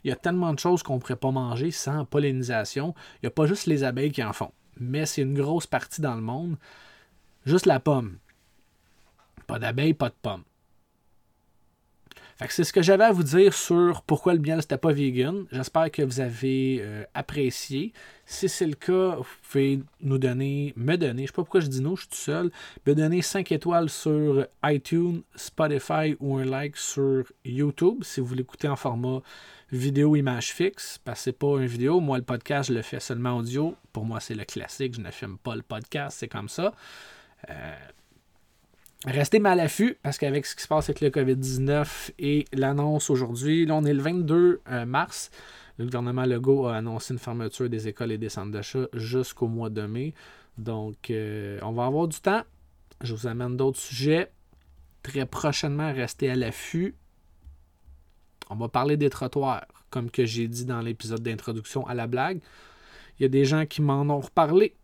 Il 0.05 0.09
y 0.09 0.13
a 0.13 0.17
tellement 0.17 0.53
de 0.53 0.59
choses 0.59 0.83
qu'on 0.83 0.97
ne 0.97 1.01
pourrait 1.01 1.17
pas 1.17 1.31
manger 1.31 1.71
sans 1.71 2.05
pollinisation. 2.05 2.95
Il 3.17 3.27
n'y 3.27 3.29
a 3.29 3.31
pas 3.31 3.47
juste 3.47 3.67
les 3.67 3.85
abeilles 3.85 4.13
qui 4.13 4.23
en 4.23 4.33
font, 4.33 4.53
mais 4.79 5.07
c'est 5.07 5.23
une 5.23 5.35
grosse 5.35 5.67
partie 5.67 6.01
dans 6.01 6.15
le 6.15 6.21
monde. 6.21 6.57
Juste 7.47 7.67
la 7.67 7.81
pomme. 7.81 8.19
Pas 9.47 9.59
d'abeilles, 9.59 9.95
pas 9.95 10.11
de 10.11 10.15
pommes. 10.21 10.45
C'est 12.51 12.65
ce 12.65 12.73
que 12.73 12.83
j'avais 12.83 13.05
à 13.05 13.13
vous 13.13 13.23
dire 13.23 13.55
sur 13.55 14.03
pourquoi 14.03 14.35
le 14.35 14.41
miel 14.41 14.63
c'était 14.63 14.79
pas 14.79 14.93
vegan. 14.93 15.45
J'espère 15.53 15.91
que 15.91 16.03
vous 16.03 16.21
avez 16.21 16.79
euh, 16.81 17.05
apprécié. 17.15 17.93
Si 18.25 18.49
c'est 18.49 18.67
le 18.67 18.75
cas, 18.75 19.17
vous 19.17 19.25
pouvez 19.51 19.81
nous 20.01 20.19
donner, 20.19 20.73
me 20.77 20.97
donner, 20.97 21.23
je 21.23 21.27
sais 21.29 21.33
pas 21.33 21.43
pourquoi 21.43 21.61
je 21.61 21.67
dis 21.67 21.81
non, 21.81 21.97
je 21.97 22.03
suis 22.03 22.11
tout 22.11 22.17
seul, 22.17 22.51
me 22.87 22.95
donner 22.95 23.21
5 23.21 23.53
étoiles 23.53 23.91
sur 23.91 24.47
iTunes, 24.65 25.23
Spotify 25.35 26.17
ou 26.21 26.39
un 26.39 26.45
like 26.45 26.77
sur 26.77 27.25
YouTube 27.45 28.03
si 28.03 28.21
vous 28.21 28.27
voulez 28.27 28.43
écouter 28.43 28.69
en 28.69 28.77
format 28.77 29.21
vidéo 29.73 30.17
image 30.17 30.53
fixe, 30.53 30.99
parce 31.03 31.21
que 31.21 31.25
c'est 31.25 31.39
pas 31.39 31.57
une 31.59 31.67
vidéo. 31.67 32.01
Moi, 32.01 32.19
le 32.19 32.25
podcast, 32.25 32.69
je 32.69 32.75
le 32.75 32.83
fais 32.83 33.01
seulement 33.01 33.39
audio. 33.39 33.75
Pour 33.93 34.05
moi, 34.05 34.21
c'est 34.21 34.35
le 34.35 34.45
classique. 34.45 34.95
Je 34.95 35.01
ne 35.01 35.11
filme 35.11 35.39
pas 35.39 35.57
le 35.57 35.63
podcast, 35.63 36.19
c'est 36.21 36.29
comme 36.29 36.49
ça. 36.49 36.75
Euh, 37.49 37.75
Restez 39.05 39.41
mal 39.41 39.59
à 39.59 39.65
l'affût 39.65 39.99
parce 40.03 40.17
qu'avec 40.17 40.47
ce 40.47 40.55
qui 40.55 40.63
se 40.63 40.69
passe 40.69 40.89
avec 40.89 41.01
le 41.01 41.11
COVID-19 41.11 42.13
et 42.21 42.45
l'annonce 42.53 43.11
aujourd'hui, 43.11 43.67
là 43.67 43.75
on 43.75 43.85
est 43.85 43.95
le 43.95 44.01
22 44.01 44.61
euh, 44.71 44.87
mars, 44.87 45.31
le 45.79 45.87
gouvernement 45.87 46.25
Legault 46.25 46.67
a 46.67 46.77
annoncé 46.77 47.13
une 47.13 47.19
fermeture 47.19 47.69
des 47.69 47.89
écoles 47.89 48.13
et 48.13 48.19
des 48.19 48.29
centres 48.29 48.53
d'achat 48.53 48.87
jusqu'au 48.93 49.49
mois 49.49 49.71
de 49.71 49.83
mai. 49.87 50.15
Donc 50.57 51.11
euh, 51.11 51.59
on 51.63 51.73
va 51.73 51.87
avoir 51.87 52.07
du 52.07 52.21
temps. 52.21 52.43
Je 53.01 53.13
vous 53.13 53.27
amène 53.27 53.57
d'autres 53.57 53.81
sujets. 53.81 54.31
Très 55.03 55.27
prochainement, 55.27 55.93
restez 55.93 56.31
à 56.31 56.37
l'affût. 56.37 56.95
On 58.51 58.55
va 58.55 58.69
parler 58.69 58.97
des 58.97 59.11
trottoirs, 59.11 59.67
comme 59.91 60.13
que 60.13 60.25
j'ai 60.25 60.47
dit 60.47 60.65
dans 60.65 60.81
l'épisode 60.81 61.23
d'introduction 61.23 61.85
à 61.89 61.95
la 61.95 62.07
blague. 62.07 62.41
Il 63.19 63.23
y 63.23 63.27
a 63.27 63.29
des 63.29 63.47
gens 63.47 63.67
qui 63.67 63.83
m'en 63.83 64.03
ont 64.03 64.21
reparlé. 64.21 64.77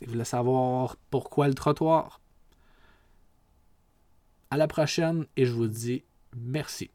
Ils 0.00 0.08
voulaient 0.08 0.24
savoir 0.24 0.96
pourquoi 1.10 1.46
le 1.46 1.54
trottoir. 1.54 2.21
À 4.52 4.58
la 4.58 4.68
prochaine 4.68 5.24
et 5.38 5.46
je 5.46 5.52
vous 5.52 5.66
dis 5.66 6.04
merci. 6.36 6.90